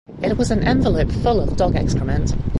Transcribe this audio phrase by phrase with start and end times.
[0.23, 2.33] It was an envelope full of dog excrement.